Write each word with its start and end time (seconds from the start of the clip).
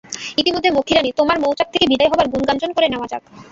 ইতিমধ্যে 0.37 0.69
মক্ষীরানী, 0.71 1.09
তোমার 1.17 1.37
মউচাক 1.39 1.67
থেকে 1.73 1.85
বিদায় 1.87 2.11
হবার 2.11 2.27
গুঞ্জনগান 2.27 2.71
করে 2.73 2.87
নেওয়া 2.89 3.07
যাক। 3.11 3.23